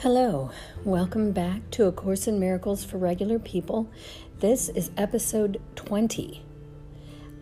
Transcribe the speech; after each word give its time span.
Hello, 0.00 0.52
welcome 0.84 1.32
back 1.32 1.72
to 1.72 1.86
A 1.86 1.90
Course 1.92 2.28
in 2.28 2.38
Miracles 2.38 2.84
for 2.84 2.98
Regular 2.98 3.40
People. 3.40 3.90
This 4.38 4.68
is 4.68 4.92
episode 4.96 5.60
20. 5.74 6.40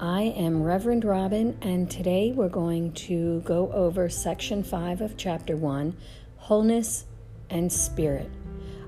I 0.00 0.22
am 0.22 0.62
Reverend 0.62 1.04
Robin, 1.04 1.58
and 1.60 1.90
today 1.90 2.32
we're 2.32 2.48
going 2.48 2.92
to 2.92 3.42
go 3.42 3.70
over 3.72 4.08
section 4.08 4.62
5 4.62 5.02
of 5.02 5.18
chapter 5.18 5.54
1 5.54 5.94
Wholeness 6.38 7.04
and 7.50 7.70
Spirit. 7.70 8.30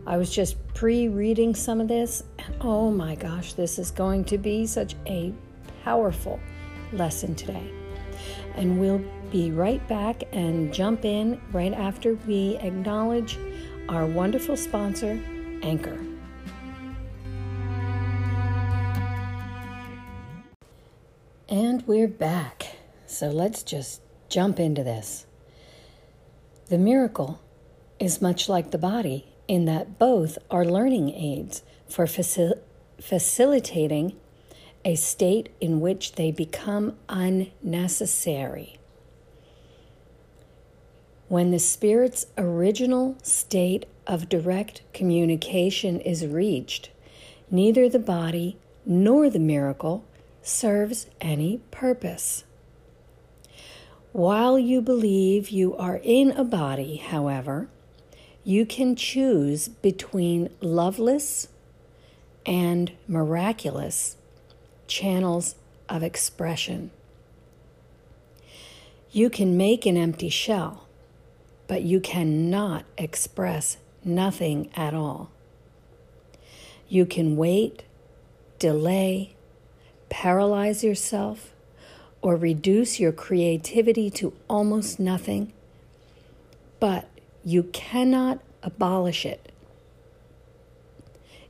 I 0.07 0.17
was 0.17 0.35
just 0.35 0.57
pre 0.73 1.09
reading 1.09 1.55
some 1.55 1.83
of 1.83 1.89
this, 1.89 2.23
and 2.39 2.55
oh 2.63 2.91
my 2.91 3.17
gosh, 3.17 3.53
this 3.53 3.79
is 3.79 3.91
going 3.91 4.25
to 4.25 4.39
be 4.39 4.65
such 4.65 4.95
a 5.05 5.35
powerful 5.85 6.41
lesson 6.95 7.35
today. 7.35 7.71
And 8.55 8.81
we'll 8.81 9.05
be 9.31 9.51
right 9.51 9.87
back 9.89 10.23
and 10.33 10.73
jump 10.73 11.05
in 11.05 11.39
right 11.53 11.75
after 11.75 12.15
we 12.27 12.57
acknowledge 12.57 13.39
our 13.89 14.07
wonderful 14.07 14.57
sponsor, 14.57 15.21
Anchor. 15.63 15.99
And 21.49 21.87
we're 21.87 22.09
back. 22.09 22.77
So 23.07 23.29
let's 23.31 23.63
just 23.63 24.03
jump 24.29 24.61
into 24.61 24.85
this. 24.85 25.27
The 26.69 26.79
miracle 26.79 27.41
is 27.99 28.21
much 28.21 28.49
like 28.49 28.71
the 28.71 28.79
body 28.79 29.27
in 29.49 29.65
that 29.65 29.99
both 29.99 30.37
are 30.51 30.65
learning 30.65 31.15
aids 31.15 31.63
for 31.89 32.05
facil- 32.05 32.61
facilitating 33.01 34.15
a 34.85 34.95
state 34.95 35.49
in 35.61 35.81
which 35.81 36.13
they 36.13 36.31
become 36.31 36.97
unnecessary. 37.09 38.78
When 41.29 41.51
the 41.51 41.59
Spirit's 41.59 42.27
original 42.39 43.19
state 43.23 43.85
of 44.07 44.31
direct 44.31 44.81
communication 44.95 46.01
is 46.01 46.27
reached, 46.27 46.89
neither 47.51 47.87
the 47.87 47.99
body 47.99 48.57
nor 48.87 49.29
the 49.29 49.39
miracle 49.39 50.07
serves 50.41 51.07
any 51.21 51.61
purpose. 51.71 52.45
While 54.13 54.59
you 54.59 54.81
believe 54.81 55.51
you 55.51 55.77
are 55.77 56.01
in 56.03 56.31
a 56.31 56.45
body, 56.45 56.97
however, 56.97 57.69
you 58.43 58.65
can 58.65 58.97
choose 58.97 59.69
between 59.69 60.49
loveless 60.63 61.49
and 62.47 62.93
miraculous 63.07 64.17
channels 64.87 65.57
of 65.91 66.03
expression. 66.03 66.91
You 69.13 69.29
can 69.29 69.59
make 69.59 69.85
an 69.85 69.99
empty 69.99 70.31
shell 70.31 70.88
but 71.69 71.83
you 71.83 72.01
cannot 72.01 72.85
express 72.97 73.77
nothing 74.03 74.71
at 74.75 74.95
all. 74.95 75.31
You 76.89 77.07
can 77.07 77.37
wait, 77.37 77.85
delay, 78.59 79.37
paralyze 80.09 80.83
yourself, 80.83 81.53
or 82.23 82.35
reduce 82.35 82.99
your 82.99 83.13
creativity 83.13 84.11
to 84.11 84.33
almost 84.49 84.99
nothing, 84.99 85.53
but 86.81 87.09
you 87.45 87.65
cannot 87.65 88.41
abolish 88.63 89.25
it. 89.25 89.53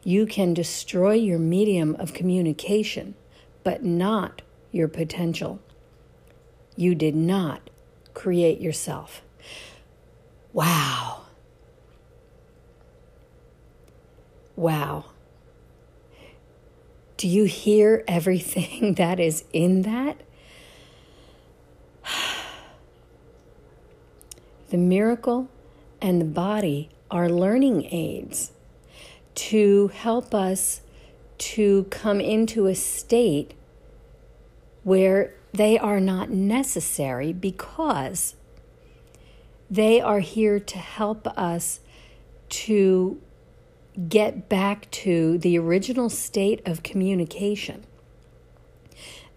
You 0.03 0.27
can 0.27 0.53
destroy 0.53 1.15
your 1.15 1.39
medium 1.39 1.95
of 1.97 2.13
communication, 2.13 3.15
but 3.63 3.85
not 3.85 4.43
your 4.73 4.89
potential. 4.89 5.61
You 6.77 6.95
did 6.95 7.15
not 7.15 7.71
create 8.15 8.61
yourself. 8.61 9.23
Wow. 10.53 11.23
Wow. 14.57 15.05
Do 17.17 17.27
you 17.29 17.45
hear 17.45 18.05
everything 18.07 18.95
that 18.97 19.21
is 19.21 19.45
in 19.53 19.83
that? 19.83 20.17
The 24.71 24.77
miracle 24.77 25.49
and 26.03 26.21
the 26.21 26.27
body 26.27 26.91
are 27.11 27.31
learning 27.31 27.87
aids 27.87 28.53
to 29.35 29.89
help 29.89 30.35
us 30.35 30.83
to 31.39 31.85
come 31.85 32.21
into 32.21 32.67
a 32.67 32.75
state 32.75 33.55
where 34.83 35.33
they 35.53 35.79
are 35.79 36.01
not 36.01 36.29
necessary 36.29 37.33
because 37.33 38.35
they 39.71 40.01
are 40.01 40.21
here 40.21 40.59
to 40.59 40.79
help 40.79 41.27
us 41.39 41.81
to 42.49 43.21
get 44.09 44.49
back 44.49 44.91
to 44.91 45.39
the 45.39 45.59
original 45.59 46.09
state 46.09 46.67
of 46.67 46.83
communication. 46.83 47.85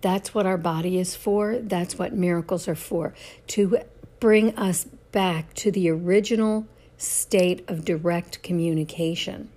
That's 0.02 0.34
what 0.34 0.46
our 0.46 0.58
body 0.58 0.98
is 0.98 1.16
for. 1.16 1.58
That's 1.58 1.98
what 1.98 2.14
miracles 2.14 2.68
are 2.68 2.76
for 2.76 3.14
to 3.48 3.80
bring 4.20 4.56
us 4.58 4.86
back 5.12 5.54
to 5.56 5.72
the 5.72 5.90
original 5.90 6.68
state 6.98 7.64
of 7.68 7.84
direct 7.84 8.42
communication. 8.44 9.50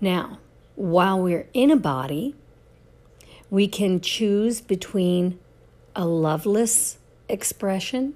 Now, 0.00 0.38
while 0.74 1.20
we're 1.20 1.48
in 1.54 1.70
a 1.70 1.76
body, 1.76 2.34
we 3.50 3.68
can 3.68 4.00
choose 4.00 4.60
between 4.60 5.38
a 5.94 6.06
loveless 6.06 6.98
expression 7.28 8.14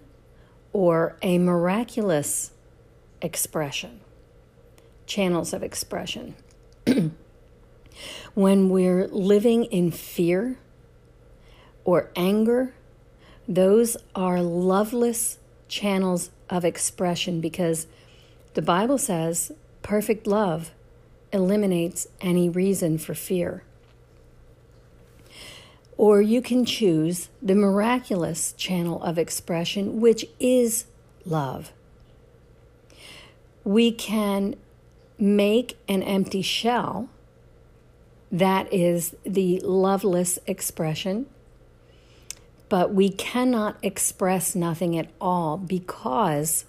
or 0.72 1.16
a 1.22 1.38
miraculous 1.38 2.52
expression, 3.22 4.00
channels 5.06 5.52
of 5.52 5.62
expression. 5.62 6.34
when 8.34 8.68
we're 8.68 9.06
living 9.08 9.64
in 9.64 9.90
fear 9.90 10.58
or 11.84 12.10
anger, 12.16 12.74
those 13.48 13.96
are 14.14 14.40
loveless 14.40 15.38
channels 15.68 16.30
of 16.48 16.64
expression 16.64 17.40
because 17.40 17.86
the 18.54 18.62
Bible 18.62 18.98
says 18.98 19.52
perfect 19.82 20.26
love 20.26 20.72
eliminates 21.32 22.08
any 22.20 22.48
reason 22.48 22.98
for 22.98 23.14
fear. 23.14 23.62
Or 26.00 26.22
you 26.22 26.40
can 26.40 26.64
choose 26.64 27.28
the 27.42 27.54
miraculous 27.54 28.54
channel 28.54 29.02
of 29.02 29.18
expression, 29.18 30.00
which 30.00 30.24
is 30.40 30.86
love. 31.26 31.72
We 33.64 33.92
can 33.92 34.56
make 35.18 35.76
an 35.88 36.02
empty 36.02 36.40
shell, 36.40 37.10
that 38.32 38.72
is 38.72 39.14
the 39.24 39.60
loveless 39.60 40.38
expression, 40.46 41.26
but 42.70 42.94
we 42.94 43.10
cannot 43.10 43.76
express 43.82 44.54
nothing 44.54 44.96
at 44.96 45.10
all 45.20 45.58
because 45.58 46.64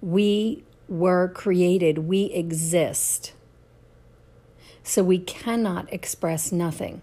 we 0.00 0.64
were 0.88 1.28
created, 1.28 1.98
we 1.98 2.32
exist. 2.32 3.34
So 4.82 5.04
we 5.04 5.18
cannot 5.18 5.92
express 5.92 6.50
nothing. 6.50 7.02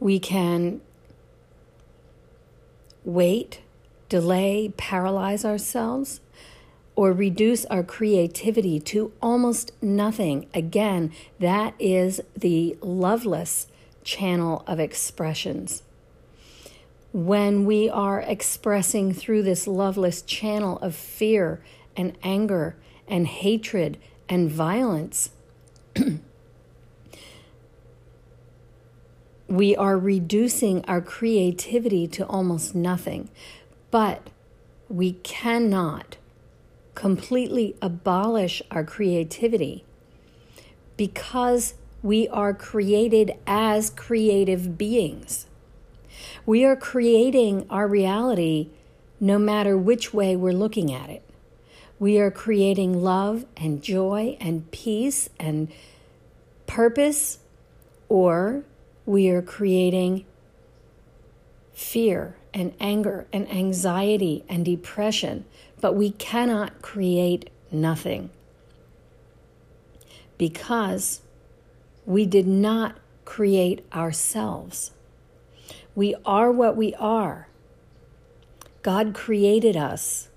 We 0.00 0.18
can 0.18 0.80
wait, 3.04 3.60
delay, 4.08 4.72
paralyze 4.76 5.44
ourselves, 5.44 6.20
or 6.94 7.12
reduce 7.12 7.64
our 7.66 7.82
creativity 7.82 8.80
to 8.80 9.12
almost 9.22 9.70
nothing. 9.80 10.46
Again, 10.52 11.12
that 11.38 11.74
is 11.78 12.20
the 12.36 12.76
loveless 12.80 13.68
channel 14.02 14.64
of 14.66 14.80
expressions. 14.80 15.82
When 17.12 17.64
we 17.64 17.88
are 17.88 18.20
expressing 18.20 19.12
through 19.12 19.42
this 19.42 19.66
loveless 19.66 20.22
channel 20.22 20.78
of 20.78 20.94
fear 20.94 21.62
and 21.96 22.16
anger 22.22 22.76
and 23.06 23.26
hatred 23.26 23.98
and 24.28 24.50
violence, 24.50 25.30
we 29.48 29.74
are 29.74 29.98
reducing 29.98 30.84
our 30.84 31.00
creativity 31.00 32.06
to 32.06 32.26
almost 32.26 32.74
nothing. 32.74 33.30
But 33.90 34.28
we 34.88 35.12
cannot 35.12 36.16
completely 36.94 37.74
abolish 37.80 38.60
our 38.70 38.84
creativity 38.84 39.84
because 40.96 41.74
we 42.02 42.28
are 42.28 42.52
created 42.52 43.32
as 43.46 43.90
creative 43.90 44.76
beings. 44.76 45.46
We 46.44 46.64
are 46.64 46.76
creating 46.76 47.66
our 47.70 47.88
reality 47.88 48.68
no 49.20 49.38
matter 49.38 49.76
which 49.76 50.12
way 50.12 50.36
we're 50.36 50.52
looking 50.52 50.92
at 50.92 51.10
it. 51.10 51.22
We 51.98 52.18
are 52.18 52.30
creating 52.30 53.02
love 53.02 53.44
and 53.56 53.82
joy 53.82 54.36
and 54.40 54.70
peace 54.70 55.28
and 55.40 55.68
purpose, 56.66 57.38
or 58.08 58.62
we 59.08 59.30
are 59.30 59.40
creating 59.40 60.26
fear 61.72 62.36
and 62.52 62.74
anger 62.78 63.26
and 63.32 63.50
anxiety 63.50 64.44
and 64.50 64.66
depression, 64.66 65.46
but 65.80 65.94
we 65.94 66.10
cannot 66.10 66.82
create 66.82 67.48
nothing 67.72 68.28
because 70.36 71.22
we 72.04 72.26
did 72.26 72.46
not 72.46 72.98
create 73.24 73.82
ourselves. 73.94 74.90
We 75.94 76.14
are 76.26 76.52
what 76.52 76.76
we 76.76 76.94
are. 76.96 77.48
God 78.82 79.14
created 79.14 79.74
us 79.74 80.28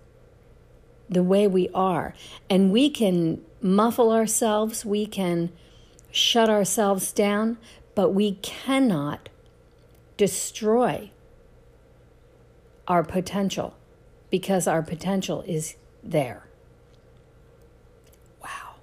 the 1.10 1.24
way 1.24 1.46
we 1.46 1.68
are, 1.74 2.14
and 2.50 2.72
we 2.72 2.90
can 2.90 3.42
muffle 3.62 4.14
ourselves, 4.14 4.86
we 4.86 5.06
can 5.06 5.52
shut 6.10 6.50
ourselves 6.50 7.12
down, 7.12 7.58
but 8.02 8.16
we 8.16 8.32
cannot 8.42 9.30
destroy 10.18 11.12
our 12.88 13.04
potential 13.04 13.76
because 14.32 14.66
our 14.66 14.82
potential 14.82 15.44
is 15.46 15.76
there. 16.02 16.48
Wow. 18.42 18.74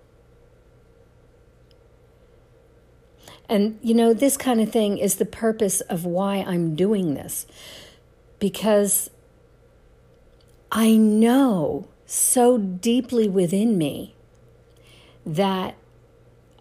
And 3.48 3.80
you 3.82 3.92
know, 3.92 4.14
this 4.14 4.36
kind 4.36 4.60
of 4.60 4.70
thing 4.70 4.98
is 4.98 5.16
the 5.16 5.26
purpose 5.26 5.80
of 5.80 6.04
why 6.04 6.36
I'm 6.36 6.76
doing 6.76 7.14
this. 7.14 7.48
Because 8.38 9.10
I 10.70 10.94
know 10.94 11.88
so 12.06 12.56
deeply 12.56 13.28
within 13.28 13.76
me 13.76 14.14
that 15.26 15.74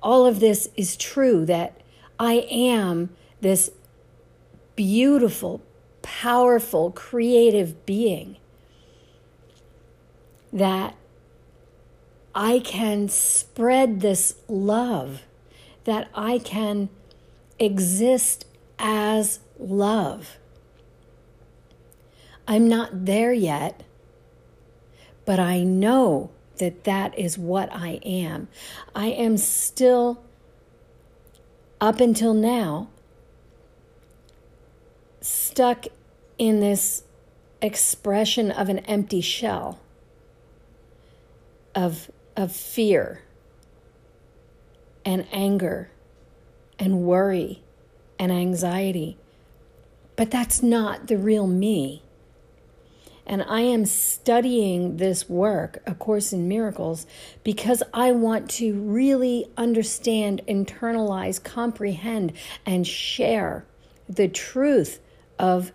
all 0.02 0.26
of 0.26 0.40
this 0.40 0.70
is 0.76 0.98
true, 0.98 1.46
that 1.46 1.80
I 2.20 2.48
am 2.50 3.16
this 3.42 3.72
beautiful, 4.76 5.62
powerful, 6.02 6.92
creative 6.92 7.86
being 7.86 8.38
that 10.52 10.96
I 12.34 12.60
can 12.60 13.10
spread 13.10 14.02
this 14.02 14.36
love, 14.48 15.24
that 15.84 16.08
I 16.14 16.40
can 16.40 16.90
exist 17.60 18.46
as 18.80 19.40
love. 19.60 20.38
I'm 22.48 22.68
not 22.68 23.06
there 23.06 23.34
yet, 23.34 23.84
but 25.26 25.40
I 25.40 25.64
know 25.64 26.30
that 26.58 26.86
that 26.86 27.18
is 27.18 27.38
what 27.38 27.70
I 27.74 28.00
am. 28.06 28.48
I 28.96 29.08
am 29.08 29.38
still, 29.38 30.24
up 31.80 32.00
until 32.00 32.34
now, 32.34 32.88
stuck 35.22 35.86
in 36.38 36.60
this 36.60 37.04
expression 37.62 38.52
of 38.52 38.70
an 38.70 38.80
empty 38.80 39.22
shell 39.22 39.80
of, 41.76 42.10
of 42.36 42.52
fear 42.52 43.22
and 45.06 45.28
anger 45.32 45.90
and 46.80 47.04
worry 47.04 47.62
and 48.20 48.32
anxiety. 48.32 49.18
But 50.16 50.32
that's 50.32 50.64
not 50.64 51.08
the 51.08 51.18
real 51.18 51.48
me. 51.48 52.02
And 53.30 53.44
I 53.44 53.60
am 53.60 53.86
studying 53.86 54.98
this 54.98 55.28
work, 55.28 55.84
A 55.86 55.94
Course 55.94 56.32
in 56.32 56.48
Miracles, 56.48 57.06
because 57.44 57.84
I 57.94 58.14
want 58.14 58.50
to 58.52 58.74
really 58.74 59.52
understand, 59.58 60.42
internalize, 60.48 61.44
comprehend, 61.44 62.32
and 62.66 62.88
share 62.88 63.66
the 64.08 64.30
truth 64.30 65.02
of 65.38 65.74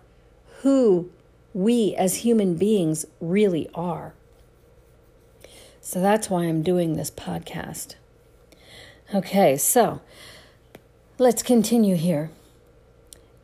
who 0.61 1.11
we 1.53 1.93
as 1.95 2.17
human 2.17 2.55
beings 2.55 3.05
really 3.21 3.69
are. 3.75 4.15
So 5.79 6.01
that's 6.01 6.31
why 6.31 6.45
I'm 6.45 6.63
doing 6.63 6.95
this 6.95 7.11
podcast. 7.11 7.95
Okay, 9.13 9.57
so 9.57 10.01
let's 11.19 11.43
continue 11.43 11.97
here. 11.97 12.31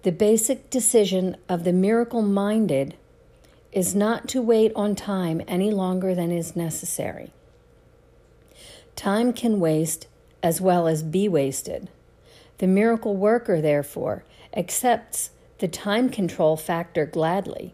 The 0.02 0.12
basic 0.12 0.72
decision 0.72 1.38
of 1.48 1.64
the 1.64 1.74
miracle 1.74 2.24
minded 2.24 2.96
is 3.72 3.94
not 3.94 4.28
to 4.30 4.42
wait 4.42 4.72
on 4.76 4.96
time 4.96 5.42
any 5.48 5.72
longer 5.72 6.16
than 6.16 6.32
is 6.32 6.56
necessary. 6.56 7.32
Time 8.96 9.32
can 9.32 9.60
waste 9.60 10.08
as 10.42 10.60
well 10.60 10.88
as 10.88 11.04
be 11.04 11.28
wasted. 11.28 11.90
The 12.58 12.68
miracle 12.68 13.16
worker, 13.16 13.62
therefore, 13.62 14.24
accepts 14.54 15.32
the 15.60 15.68
time 15.68 16.10
control 16.10 16.58
factor 16.58 17.06
gladly. 17.06 17.74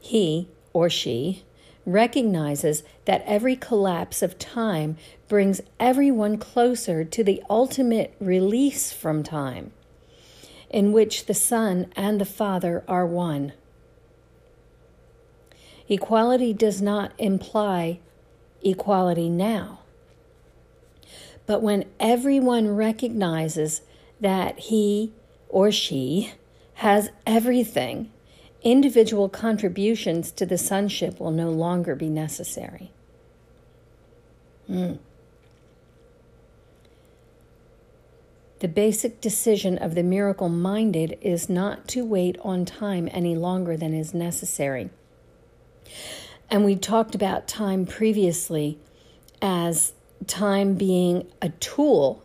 He 0.00 0.48
or 0.72 0.88
she 0.88 1.44
recognizes 1.84 2.82
that 3.04 3.22
every 3.26 3.56
collapse 3.56 4.22
of 4.22 4.38
time 4.38 4.96
brings 5.28 5.60
everyone 5.78 6.36
closer 6.36 7.04
to 7.04 7.24
the 7.24 7.42
ultimate 7.48 8.14
release 8.20 8.92
from 8.92 9.22
time, 9.22 9.72
in 10.70 10.92
which 10.92 11.26
the 11.26 11.34
Son 11.34 11.86
and 11.96 12.20
the 12.20 12.24
Father 12.24 12.84
are 12.88 13.06
one. 13.06 13.52
Equality 15.88 16.52
does 16.52 16.82
not 16.82 17.12
imply 17.18 18.00
equality 18.62 19.28
now. 19.28 19.80
But 21.46 21.62
when 21.62 21.84
everyone 22.00 22.74
recognizes 22.74 23.82
that 24.20 24.58
he 24.58 25.12
or 25.48 25.70
she 25.70 26.32
has 26.74 27.10
everything 27.26 28.10
individual 28.62 29.28
contributions 29.28 30.32
to 30.32 30.44
the 30.44 30.58
sonship 30.58 31.20
will 31.20 31.30
no 31.30 31.50
longer 31.50 31.94
be 31.94 32.08
necessary. 32.08 32.90
Mm. 34.68 34.98
The 38.58 38.68
basic 38.68 39.20
decision 39.20 39.78
of 39.78 39.94
the 39.94 40.02
miracle 40.02 40.48
minded 40.48 41.16
is 41.20 41.48
not 41.48 41.86
to 41.88 42.04
wait 42.04 42.36
on 42.42 42.64
time 42.64 43.08
any 43.12 43.36
longer 43.36 43.76
than 43.76 43.94
is 43.94 44.12
necessary. 44.12 44.90
And 46.50 46.64
we 46.64 46.76
talked 46.76 47.14
about 47.14 47.48
time 47.48 47.86
previously 47.86 48.78
as 49.42 49.92
time 50.26 50.74
being 50.74 51.26
a 51.42 51.48
tool 51.50 52.22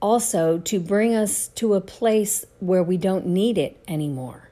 also 0.00 0.58
to 0.58 0.78
bring 0.80 1.14
us 1.14 1.48
to 1.48 1.74
a 1.74 1.80
place 1.80 2.44
where 2.60 2.82
we 2.82 2.96
don't 2.96 3.26
need 3.26 3.58
it 3.58 3.82
anymore. 3.88 4.50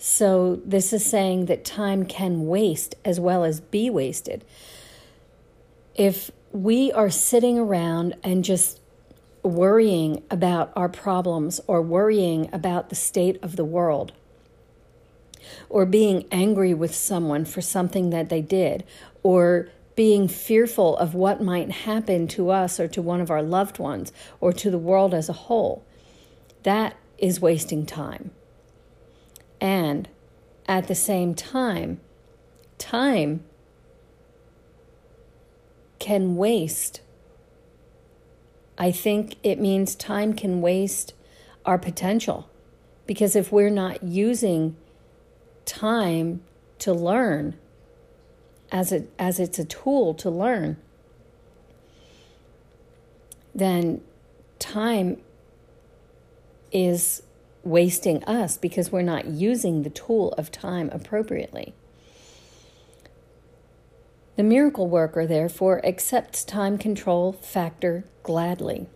So, 0.00 0.60
this 0.64 0.92
is 0.92 1.04
saying 1.04 1.46
that 1.46 1.64
time 1.64 2.04
can 2.04 2.46
waste 2.46 2.94
as 3.04 3.18
well 3.18 3.42
as 3.42 3.60
be 3.60 3.90
wasted. 3.90 4.44
If 5.96 6.30
we 6.52 6.92
are 6.92 7.10
sitting 7.10 7.58
around 7.58 8.14
and 8.22 8.44
just 8.44 8.80
worrying 9.42 10.22
about 10.30 10.72
our 10.76 10.88
problems 10.88 11.60
or 11.66 11.82
worrying 11.82 12.48
about 12.52 12.90
the 12.90 12.94
state 12.94 13.42
of 13.42 13.56
the 13.56 13.64
world, 13.64 14.12
or 15.68 15.86
being 15.86 16.26
angry 16.30 16.74
with 16.74 16.94
someone 16.94 17.44
for 17.44 17.60
something 17.60 18.10
that 18.10 18.28
they 18.28 18.40
did, 18.40 18.84
or 19.22 19.68
being 19.94 20.28
fearful 20.28 20.96
of 20.98 21.14
what 21.14 21.42
might 21.42 21.70
happen 21.70 22.28
to 22.28 22.50
us 22.50 22.78
or 22.78 22.86
to 22.86 23.02
one 23.02 23.20
of 23.20 23.30
our 23.30 23.42
loved 23.42 23.80
ones 23.80 24.12
or 24.40 24.52
to 24.52 24.70
the 24.70 24.78
world 24.78 25.12
as 25.12 25.28
a 25.28 25.32
whole, 25.32 25.84
that 26.62 26.96
is 27.18 27.40
wasting 27.40 27.84
time. 27.84 28.30
And 29.60 30.08
at 30.68 30.86
the 30.86 30.94
same 30.94 31.34
time, 31.34 32.00
time 32.78 33.42
can 35.98 36.36
waste. 36.36 37.00
I 38.78 38.92
think 38.92 39.34
it 39.42 39.58
means 39.58 39.96
time 39.96 40.32
can 40.32 40.60
waste 40.60 41.12
our 41.66 41.76
potential. 41.76 42.48
Because 43.06 43.34
if 43.34 43.50
we're 43.50 43.68
not 43.68 44.04
using 44.04 44.76
time 45.68 46.40
to 46.80 46.92
learn 46.92 47.56
as, 48.72 48.90
it 48.90 49.12
as 49.18 49.38
it's 49.38 49.58
a 49.58 49.64
tool 49.64 50.14
to 50.14 50.30
learn, 50.30 50.76
then 53.54 54.00
time 54.58 55.18
is 56.72 57.22
wasting 57.62 58.24
us 58.24 58.56
because 58.56 58.90
we're 58.90 59.02
not 59.02 59.26
using 59.26 59.82
the 59.82 59.90
tool 59.90 60.32
of 60.32 60.50
time 60.50 60.88
appropriately. 60.92 61.74
The 64.36 64.42
miracle 64.44 64.86
worker, 64.86 65.26
therefore, 65.26 65.84
accepts 65.84 66.44
time 66.44 66.78
control 66.78 67.32
factor 67.32 68.04
gladly. 68.22 68.86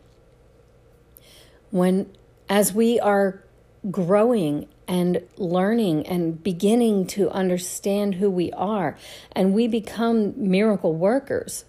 When, 1.71 2.13
as 2.49 2.73
we 2.73 3.01
are 3.01 3.43
growing 3.91 4.69
and 4.93 5.23
learning 5.37 6.07
and 6.07 6.43
beginning 6.43 7.07
to 7.07 7.31
understand 7.31 8.17
who 8.17 8.31
we 8.31 8.53
are, 8.53 8.97
and 9.33 9.55
we 9.55 9.67
become 9.67 10.35
miracle 10.37 10.95
workers, 10.95 11.65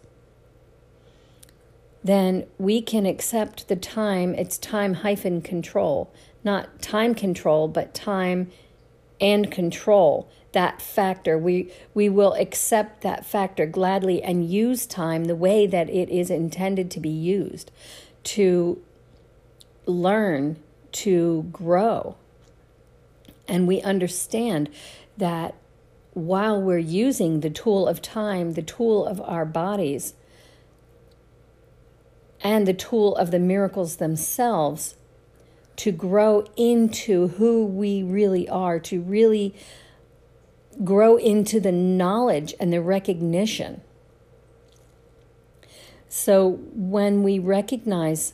then 2.04 2.46
we 2.58 2.82
can 2.82 3.06
accept 3.06 3.68
the 3.70 3.76
time, 3.78 4.36
it's 4.36 4.58
time 4.58 4.96
hyphen 4.96 5.42
control 5.42 6.14
not 6.44 6.82
time 6.82 7.16
control, 7.16 7.68
but 7.68 7.94
time 7.94 8.52
and 9.22 9.50
control 9.50 10.30
that 10.52 10.82
factor. 10.82 11.38
We 11.38 11.72
we 11.94 12.10
will 12.10 12.34
accept 12.34 13.02
that 13.02 13.26
factor 13.26 13.66
gladly 13.66 14.22
and 14.22 14.50
use 14.50 14.86
time 14.86 15.26
the 15.26 15.36
way 15.36 15.66
that 15.68 15.90
it 15.90 16.10
is 16.10 16.30
intended 16.30 16.92
to 16.92 17.00
be 17.00 17.10
used 17.10 17.72
to 18.24 18.82
learn, 19.86 20.58
to 20.92 21.48
grow. 21.52 22.16
And 23.48 23.68
we 23.68 23.82
understand 23.82 24.70
that 25.18 25.56
while 26.14 26.62
we're 26.62 26.78
using 26.78 27.40
the 27.40 27.50
tool 27.50 27.88
of 27.88 28.02
time, 28.02 28.54
the 28.54 28.62
tool 28.62 29.06
of 29.06 29.20
our 29.22 29.46
bodies, 29.46 30.14
and 32.42 32.68
the 32.68 32.74
tool 32.74 33.16
of 33.16 33.32
the 33.32 33.40
miracles 33.40 33.96
themselves 33.96 34.96
to 35.78 35.92
grow 35.92 36.46
into 36.56 37.30
who 37.30 37.66
we 37.66 38.04
really 38.04 38.48
are, 38.48 38.80
to 38.80 39.02
really 39.02 39.56
grow 40.84 41.18
into 41.18 41.60
the 41.60 41.72
knowledge 41.72 42.54
and 42.60 42.72
the 42.72 42.82
recognition. 42.82 43.82
So 46.10 46.60
when 46.74 47.24
we 47.24 47.40
recognize 47.40 48.34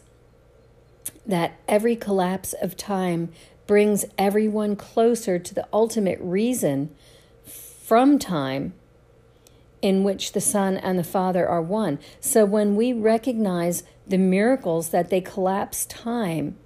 that 1.26 1.58
every 1.68 1.96
collapse 1.96 2.54
of 2.54 2.76
time 2.76 3.32
brings 3.70 4.04
everyone 4.18 4.76
closer 4.76 5.38
to 5.38 5.54
the 5.54 5.68
ultimate 5.72 6.18
reason 6.20 6.90
from 7.46 8.18
time 8.18 8.74
in 9.80 10.04
which 10.04 10.32
the 10.32 10.42
Son 10.42 10.76
and 10.76 10.98
the 10.98 11.04
Father 11.04 11.48
are 11.48 11.62
one. 11.62 12.00
So 12.20 12.46
when 12.46 12.76
we 12.76 12.94
recognize 12.94 13.84
the 14.08 14.18
miracles 14.18 14.90
that 14.90 15.12
they 15.12 15.22
collapse 15.22 15.86
time, 15.86 16.58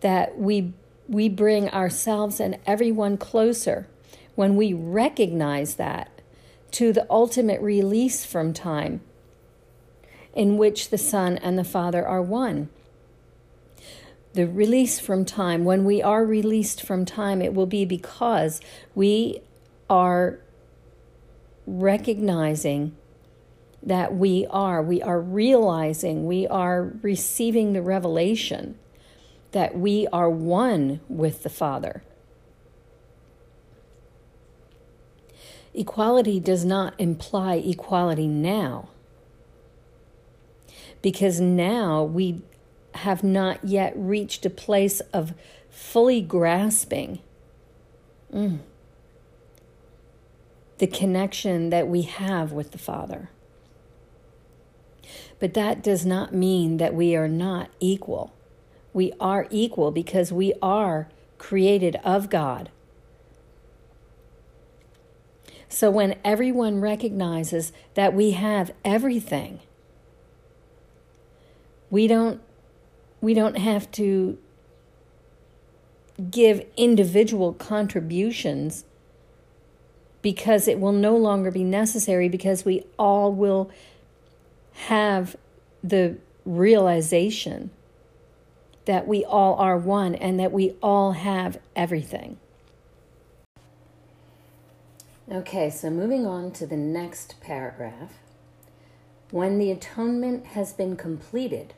that 0.00 0.38
we 0.38 0.74
we 1.08 1.30
bring 1.30 1.70
ourselves 1.70 2.38
and 2.38 2.58
everyone 2.66 3.16
closer 3.16 3.88
when 4.34 4.56
we 4.56 4.74
recognize 4.74 5.76
that 5.76 6.20
to 6.72 6.92
the 6.92 7.06
ultimate 7.08 7.62
release 7.62 8.26
from 8.26 8.52
time 8.52 9.00
in 10.34 10.58
which 10.58 10.90
the 10.90 10.98
Son 10.98 11.38
and 11.38 11.58
the 11.58 11.64
Father 11.64 12.06
are 12.06 12.20
one. 12.20 12.68
The 14.36 14.46
release 14.46 14.98
from 15.00 15.24
time, 15.24 15.64
when 15.64 15.86
we 15.86 16.02
are 16.02 16.22
released 16.22 16.82
from 16.82 17.06
time, 17.06 17.40
it 17.40 17.54
will 17.54 17.64
be 17.64 17.86
because 17.86 18.60
we 18.94 19.40
are 19.88 20.40
recognizing 21.66 22.94
that 23.82 24.14
we 24.14 24.46
are, 24.50 24.82
we 24.82 25.00
are 25.00 25.22
realizing, 25.22 26.26
we 26.26 26.46
are 26.48 26.92
receiving 27.00 27.72
the 27.72 27.80
revelation 27.80 28.76
that 29.52 29.78
we 29.78 30.06
are 30.12 30.28
one 30.28 31.00
with 31.08 31.42
the 31.42 31.48
Father. 31.48 32.02
Equality 35.72 36.40
does 36.40 36.62
not 36.62 36.92
imply 36.98 37.54
equality 37.54 38.28
now, 38.28 38.90
because 41.00 41.40
now 41.40 42.04
we 42.04 42.42
have 42.98 43.22
not 43.22 43.64
yet 43.64 43.92
reached 43.96 44.44
a 44.46 44.50
place 44.50 45.00
of 45.12 45.34
fully 45.70 46.20
grasping 46.20 47.20
mm, 48.32 48.58
the 50.78 50.86
connection 50.86 51.70
that 51.70 51.88
we 51.88 52.02
have 52.02 52.52
with 52.52 52.72
the 52.72 52.78
Father. 52.78 53.30
But 55.38 55.54
that 55.54 55.82
does 55.82 56.06
not 56.06 56.34
mean 56.34 56.78
that 56.78 56.94
we 56.94 57.14
are 57.14 57.28
not 57.28 57.68
equal. 57.80 58.32
We 58.92 59.12
are 59.20 59.46
equal 59.50 59.90
because 59.90 60.32
we 60.32 60.54
are 60.62 61.08
created 61.38 61.96
of 62.04 62.30
God. 62.30 62.70
So 65.68 65.90
when 65.90 66.16
everyone 66.24 66.80
recognizes 66.80 67.72
that 67.94 68.14
we 68.14 68.30
have 68.30 68.72
everything, 68.84 69.60
we 71.90 72.06
don't 72.06 72.40
we 73.26 73.34
don't 73.34 73.58
have 73.58 73.90
to 73.90 74.38
give 76.30 76.64
individual 76.76 77.52
contributions 77.52 78.84
because 80.22 80.68
it 80.68 80.78
will 80.78 80.92
no 80.92 81.16
longer 81.16 81.50
be 81.50 81.64
necessary 81.64 82.28
because 82.28 82.64
we 82.64 82.84
all 82.96 83.32
will 83.32 83.68
have 84.74 85.34
the 85.82 86.16
realization 86.44 87.68
that 88.84 89.08
we 89.08 89.24
all 89.24 89.56
are 89.56 89.76
one 89.76 90.14
and 90.14 90.38
that 90.38 90.52
we 90.52 90.76
all 90.80 91.10
have 91.10 91.58
everything. 91.74 92.38
Okay, 95.32 95.68
so 95.68 95.90
moving 95.90 96.24
on 96.24 96.52
to 96.52 96.64
the 96.64 96.76
next 96.76 97.40
paragraph. 97.40 98.12
When 99.32 99.58
the 99.58 99.72
atonement 99.72 100.46
has 100.46 100.72
been 100.72 100.94
completed, 100.94 101.74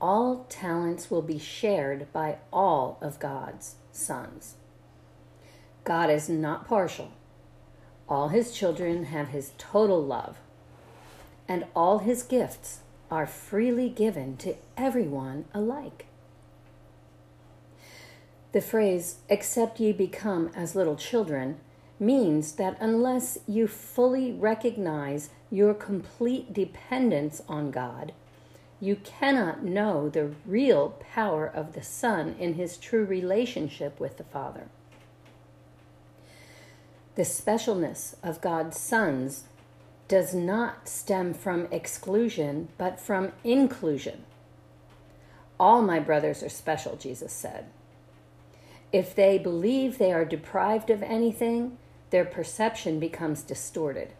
all 0.00 0.46
talents 0.48 1.10
will 1.10 1.22
be 1.22 1.38
shared 1.38 2.12
by 2.12 2.38
all 2.52 2.98
of 3.00 3.18
God's 3.18 3.74
sons. 3.92 4.54
God 5.84 6.10
is 6.10 6.28
not 6.28 6.66
partial. 6.66 7.12
All 8.08 8.28
his 8.28 8.52
children 8.52 9.04
have 9.04 9.28
his 9.28 9.52
total 9.58 10.02
love, 10.02 10.38
and 11.46 11.66
all 11.76 11.98
his 11.98 12.22
gifts 12.22 12.80
are 13.10 13.26
freely 13.26 13.88
given 13.88 14.36
to 14.38 14.56
everyone 14.76 15.44
alike. 15.52 16.06
The 18.52 18.60
phrase, 18.60 19.16
except 19.28 19.78
ye 19.78 19.92
become 19.92 20.50
as 20.56 20.74
little 20.74 20.96
children, 20.96 21.58
means 22.00 22.52
that 22.52 22.76
unless 22.80 23.38
you 23.46 23.68
fully 23.68 24.32
recognize 24.32 25.30
your 25.50 25.74
complete 25.74 26.52
dependence 26.52 27.42
on 27.48 27.70
God, 27.70 28.12
you 28.80 28.96
cannot 28.96 29.62
know 29.62 30.08
the 30.08 30.32
real 30.46 30.96
power 31.12 31.46
of 31.46 31.74
the 31.74 31.82
Son 31.82 32.34
in 32.38 32.54
his 32.54 32.78
true 32.78 33.04
relationship 33.04 34.00
with 34.00 34.16
the 34.16 34.24
Father. 34.24 34.68
The 37.14 37.22
specialness 37.22 38.14
of 38.22 38.40
God's 38.40 38.78
sons 38.78 39.44
does 40.08 40.34
not 40.34 40.88
stem 40.88 41.34
from 41.34 41.68
exclusion, 41.70 42.68
but 42.78 42.98
from 42.98 43.32
inclusion. 43.44 44.24
All 45.58 45.82
my 45.82 46.00
brothers 46.00 46.42
are 46.42 46.48
special, 46.48 46.96
Jesus 46.96 47.32
said. 47.32 47.66
If 48.92 49.14
they 49.14 49.38
believe 49.38 49.98
they 49.98 50.12
are 50.12 50.24
deprived 50.24 50.88
of 50.88 51.02
anything, 51.02 51.76
their 52.08 52.24
perception 52.24 52.98
becomes 52.98 53.42
distorted. 53.42 54.14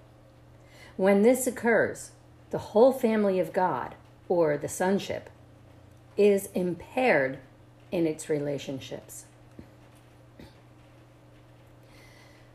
When 0.96 1.22
this 1.22 1.46
occurs, 1.46 2.10
the 2.50 2.58
whole 2.58 2.92
family 2.92 3.40
of 3.40 3.52
God, 3.52 3.94
or 4.30 4.56
the 4.56 4.68
sonship, 4.68 5.28
is 6.16 6.48
impaired 6.54 7.36
in 7.90 8.06
its 8.06 8.30
relationships. 8.30 9.24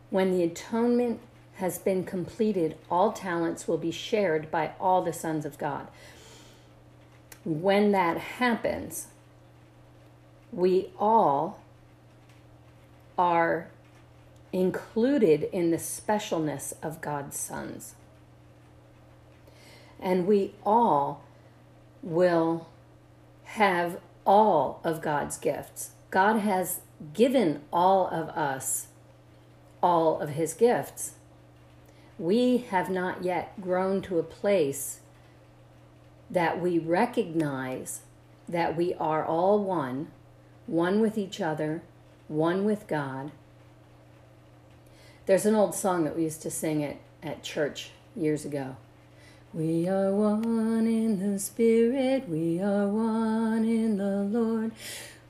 When 0.09 0.31
the 0.31 0.43
atonement 0.43 1.19
has 1.55 1.77
been 1.77 2.05
completed, 2.05 2.77
all 2.89 3.11
talents 3.11 3.67
will 3.67 3.77
be 3.77 3.91
shared 3.91 4.49
by 4.49 4.71
all 4.79 5.01
the 5.01 5.11
sons 5.11 5.45
of 5.45 5.57
God. 5.57 5.87
When 7.43 7.91
that 7.91 8.17
happens, 8.17 9.07
we 10.53 10.91
all 10.97 11.59
are 13.17 13.67
included 14.53 15.49
in 15.51 15.71
the 15.71 15.77
specialness 15.77 16.71
of 16.81 17.01
God's 17.01 17.37
sons. 17.37 17.95
And 19.99 20.25
we 20.25 20.53
all 20.65 21.25
will 22.05 22.67
have 23.43 23.99
all 24.25 24.79
of 24.83 25.01
God's 25.01 25.37
gifts. 25.37 25.91
God 26.11 26.37
has 26.37 26.79
given 27.13 27.61
all 27.73 28.07
of 28.07 28.29
us 28.29 28.87
all 29.83 30.21
of 30.21 30.29
his 30.29 30.53
gifts. 30.53 31.13
We 32.17 32.57
have 32.69 32.89
not 32.89 33.23
yet 33.23 33.59
grown 33.59 34.01
to 34.03 34.19
a 34.19 34.23
place 34.23 34.99
that 36.29 36.61
we 36.61 36.79
recognize 36.79 38.01
that 38.47 38.77
we 38.77 38.93
are 38.95 39.25
all 39.25 39.63
one, 39.63 40.07
one 40.65 41.01
with 41.01 41.17
each 41.17 41.41
other, 41.41 41.83
one 42.27 42.65
with 42.65 42.87
God. 42.87 43.31
There's 45.25 45.45
an 45.45 45.55
old 45.55 45.75
song 45.75 46.03
that 46.05 46.15
we 46.15 46.23
used 46.23 46.41
to 46.43 46.51
sing 46.51 46.83
at, 46.83 46.97
at 47.21 47.43
church 47.43 47.89
years 48.15 48.45
ago. 48.45 48.77
We 49.55 49.87
are 49.87 50.11
one 50.11 50.85
in 50.85 51.31
the 51.31 51.39
Spirit, 51.39 52.27
we 52.27 52.59
are 52.59 52.89
one 52.89 53.63
in 53.63 53.95
the 53.95 54.23
Lord. 54.23 54.73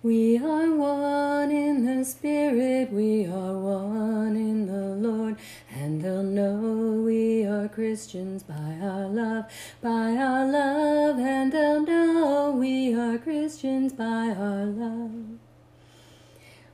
We 0.01 0.39
are 0.39 0.71
one 0.75 1.51
in 1.51 1.85
the 1.85 2.03
Spirit, 2.03 2.91
we 2.91 3.27
are 3.27 3.53
one 3.53 4.35
in 4.35 4.65
the 4.65 5.07
Lord, 5.07 5.35
and 5.71 6.01
they'll 6.01 6.23
know 6.23 7.03
we 7.05 7.45
are 7.45 7.67
Christians 7.67 8.41
by 8.41 8.79
our 8.81 9.07
love, 9.07 9.45
by 9.83 10.17
our 10.17 10.47
love, 10.47 11.19
and 11.19 11.51
they'll 11.51 11.85
know 11.85 12.49
we 12.49 12.95
are 12.95 13.19
Christians 13.19 13.93
by 13.93 14.33
our 14.35 14.65
love. 14.65 15.11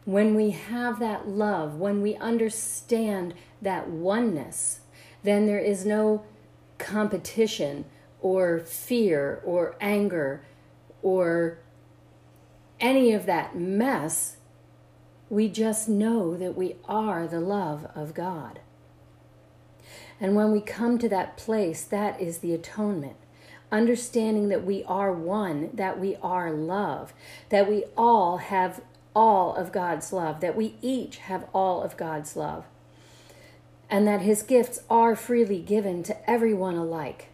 when 0.05 0.35
we 0.35 0.51
have 0.51 0.99
that 0.99 1.27
love, 1.27 1.75
when 1.75 2.01
we 2.01 2.15
understand 2.15 3.33
that 3.61 3.89
oneness, 3.89 4.79
then 5.23 5.45
there 5.45 5.59
is 5.59 5.85
no 5.85 6.23
competition 6.81 7.85
or 8.19 8.59
fear 8.59 9.41
or 9.45 9.75
anger 9.79 10.43
or 11.01 11.59
any 12.79 13.13
of 13.13 13.25
that 13.25 13.55
mess. 13.55 14.37
We 15.29 15.47
just 15.47 15.87
know 15.87 16.35
that 16.35 16.57
we 16.57 16.75
are 16.85 17.27
the 17.27 17.39
love 17.39 17.87
of 17.95 18.13
God. 18.13 18.59
And 20.19 20.35
when 20.35 20.51
we 20.51 20.61
come 20.61 20.97
to 20.99 21.09
that 21.09 21.37
place, 21.37 21.83
that 21.85 22.19
is 22.19 22.39
the 22.39 22.53
atonement. 22.53 23.15
Understanding 23.71 24.49
that 24.49 24.65
we 24.65 24.83
are 24.83 25.13
one, 25.13 25.69
that 25.73 25.99
we 25.99 26.17
are 26.17 26.51
love, 26.51 27.13
that 27.49 27.69
we 27.69 27.85
all 27.95 28.37
have 28.37 28.81
all 29.15 29.55
of 29.55 29.71
God's 29.71 30.11
love, 30.11 30.41
that 30.41 30.55
we 30.55 30.75
each 30.81 31.17
have 31.17 31.47
all 31.53 31.81
of 31.81 31.97
God's 31.97 32.35
love, 32.35 32.65
and 33.91 34.07
that 34.07 34.21
His 34.21 34.41
gifts 34.41 34.79
are 34.89 35.15
freely 35.17 35.59
given 35.59 36.01
to 36.03 36.29
everyone 36.29 36.75
alike. 36.75 37.27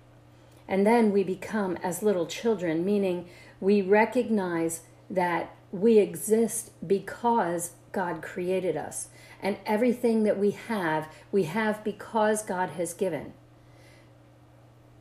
And 0.68 0.86
then 0.86 1.14
we 1.14 1.24
become 1.24 1.78
as 1.78 2.04
little 2.04 2.26
children, 2.26 2.84
meaning 2.84 3.30
we 3.62 3.82
recognize 3.82 4.82
that 5.10 5.56
we 5.72 6.00
exist 6.00 6.72
because 6.86 7.74
God 7.92 8.22
created 8.22 8.76
us. 8.76 9.10
And 9.42 9.58
everything 9.66 10.24
that 10.24 10.40
we 10.40 10.52
have, 10.52 11.08
we 11.32 11.44
have 11.44 11.84
because 11.84 12.42
God 12.42 12.72
has 12.72 12.94
given. 12.94 13.34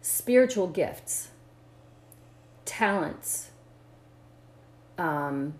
Spiritual 0.03 0.69
gifts, 0.69 1.31
talents, 2.67 3.51
um, 4.99 5.55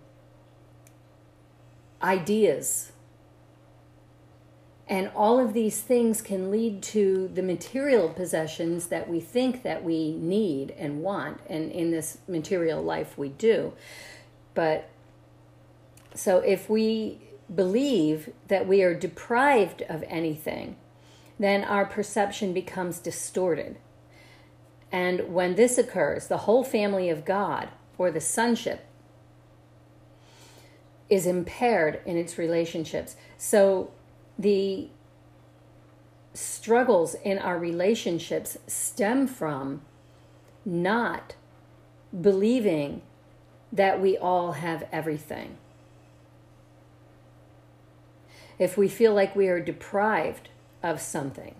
ideas. 2.01 2.91
And 4.89 5.11
all 5.15 5.37
of 5.37 5.53
these 5.53 5.81
things 5.81 6.21
can 6.21 6.49
lead 6.49 6.81
to 6.83 7.29
the 7.33 7.43
material 7.43 8.07
possessions 8.07 8.87
that 8.87 9.09
we 9.09 9.19
think 9.19 9.63
that 9.63 9.83
we 9.83 10.13
need 10.13 10.71
and 10.77 11.01
want. 11.01 11.41
And 11.49 11.71
in 11.71 11.91
this 11.91 12.19
material 12.27 12.81
life, 12.81 13.17
we 13.17 13.29
do. 13.29 13.73
But 14.53 14.89
so 16.13 16.39
if 16.39 16.69
we 16.69 17.19
believe 17.53 18.31
that 18.47 18.67
we 18.67 18.81
are 18.81 18.93
deprived 18.93 19.81
of 19.83 20.03
anything, 20.07 20.77
then 21.37 21.63
our 21.63 21.85
perception 21.85 22.53
becomes 22.53 22.99
distorted. 22.99 23.77
And 24.91 25.33
when 25.33 25.55
this 25.55 25.77
occurs, 25.77 26.27
the 26.27 26.37
whole 26.39 26.63
family 26.63 27.09
of 27.09 27.25
God, 27.25 27.69
or 27.97 28.09
the 28.09 28.21
sonship, 28.21 28.85
is 31.09 31.25
impaired 31.25 31.99
in 32.05 32.17
its 32.17 32.37
relationships. 32.37 33.15
So 33.37 33.91
the 34.37 34.87
struggles 36.33 37.15
in 37.15 37.39
our 37.39 37.57
relationships 37.57 38.57
stem 38.67 39.27
from 39.27 39.81
not 40.63 41.35
believing 42.21 43.01
that 43.71 43.99
we 43.99 44.17
all 44.17 44.53
have 44.53 44.87
everything. 44.91 45.57
If 48.59 48.77
we 48.77 48.87
feel 48.87 49.13
like 49.13 49.35
we 49.35 49.47
are 49.47 49.59
deprived 49.59 50.49
of 50.81 51.01
something, 51.01 51.55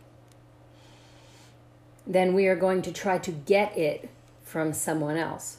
then 2.05 2.33
we 2.33 2.47
are 2.47 2.55
going 2.55 2.81
to 2.83 2.91
try 2.91 3.17
to 3.17 3.31
get 3.31 3.77
it 3.77 4.09
from 4.43 4.73
someone 4.73 5.17
else. 5.17 5.57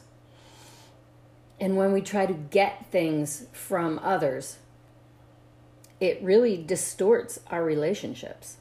And 1.59 1.77
when 1.77 1.91
we 1.91 2.01
try 2.01 2.25
to 2.25 2.33
get 2.33 2.87
things 2.89 3.45
from 3.51 3.99
others, 4.01 4.57
it 5.99 6.21
really 6.23 6.57
distorts 6.57 7.39
our 7.47 7.63
relationships. 7.63 8.57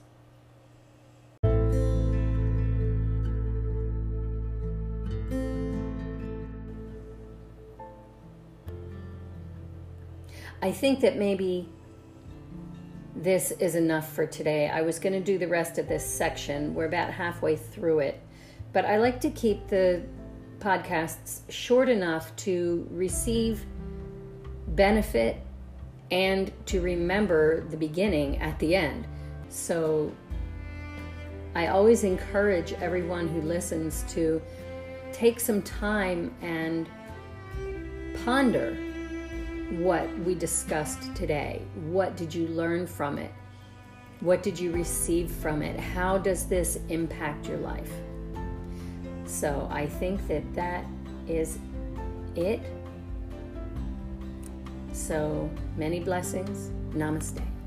I 10.61 10.73
think 10.73 11.01
that 11.01 11.17
maybe 11.17 11.69
this 13.15 13.53
is 13.53 13.75
enough 13.75 14.13
for 14.13 14.27
today. 14.27 14.69
I 14.69 14.83
was 14.83 14.99
going 14.99 15.13
to 15.13 15.21
do 15.21 15.39
the 15.39 15.47
rest 15.47 15.79
of 15.79 15.89
this 15.89 16.05
section. 16.05 16.75
We're 16.75 16.87
about 16.87 17.13
halfway 17.13 17.57
through 17.57 18.01
it. 18.01 18.21
But 18.73 18.85
I 18.85 18.99
like 18.99 19.21
to 19.21 19.31
keep 19.31 19.69
the 19.69 20.03
podcasts 20.59 21.41
short 21.49 21.89
enough 21.89 22.35
to 22.37 22.87
receive 22.91 23.65
benefit 24.69 25.41
and 26.11 26.53
to 26.67 26.81
remember 26.81 27.63
the 27.69 27.77
beginning 27.77 28.39
at 28.39 28.59
the 28.59 28.75
end. 28.75 29.07
So 29.49 30.13
I 31.55 31.69
always 31.69 32.05
encourage 32.05 32.73
everyone 32.75 33.29
who 33.29 33.41
listens 33.43 34.05
to 34.15 34.41
take 35.13 35.41
some 35.41 35.63
time 35.63 36.35
and 36.43 36.89
ponder 38.25 38.77
what 39.71 40.09
we 40.21 40.35
discussed 40.35 41.15
today. 41.15 41.63
What 41.75 42.17
did 42.17 42.35
you 42.35 42.47
learn 42.49 42.87
from 42.87 43.19
it? 43.19 43.33
What 44.21 44.43
did 44.43 44.59
you 44.59 44.73
receive 44.73 45.31
from 45.31 45.63
it? 45.63 45.79
How 45.79 46.19
does 46.19 46.47
this 46.47 46.79
impact 46.89 47.47
your 47.47 47.59
life? 47.59 47.93
So 49.27 49.69
I 49.71 49.87
think 49.87 50.27
that 50.29 50.55
that 50.55 50.85
is 51.27 51.59
it. 52.35 52.61
So 54.99 55.49
many 55.77 56.01
blessings. 56.01 56.71
Namaste. 56.93 57.58